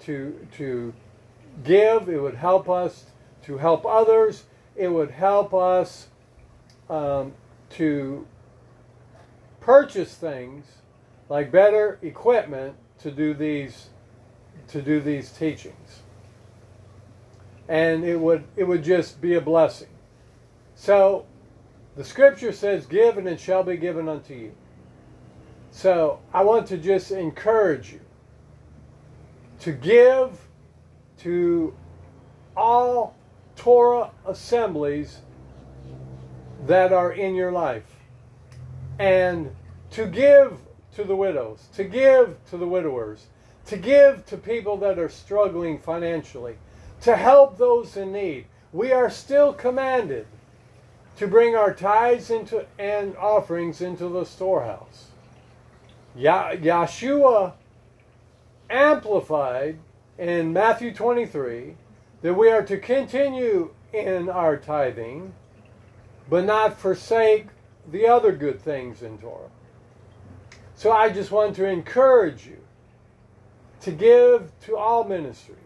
[0.00, 0.92] to, to
[1.64, 3.06] give, it would help us
[3.42, 4.44] to help others,
[4.76, 6.08] it would help us
[6.90, 7.32] um,
[7.70, 8.26] to
[9.60, 10.66] purchase things
[11.28, 13.90] like better equipment to do these
[14.66, 16.02] to do these teachings
[17.68, 19.88] and it would it would just be a blessing.
[20.74, 21.26] So
[21.96, 24.52] the scripture says give and it shall be given unto you.
[25.70, 28.00] So i want to just encourage you
[29.60, 30.38] to give
[31.18, 31.74] to
[32.56, 33.14] all
[33.56, 35.18] Torah assemblies
[36.66, 37.96] that are in your life
[38.98, 39.54] and
[39.90, 40.58] to give
[40.94, 43.26] to the widows, to give to the widowers,
[43.66, 46.56] to give to people that are struggling financially,
[47.02, 48.46] to help those in need.
[48.72, 50.26] We are still commanded
[51.16, 55.08] to bring our tithes into and offerings into the storehouse.
[56.16, 57.54] Yeshua
[58.70, 59.78] amplified
[60.18, 61.76] in Matthew 23
[62.22, 65.32] that we are to continue in our tithing,
[66.28, 67.46] but not forsake
[67.90, 69.50] the other good things in Torah.
[70.74, 72.58] So I just want to encourage you
[73.80, 75.56] to give to all ministries